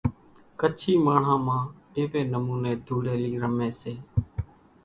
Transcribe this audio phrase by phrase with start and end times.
[0.59, 1.61] ڪڇي ماڻۿان مان
[1.95, 3.93] ايوي نموني ڌوڙيلي رمي سي۔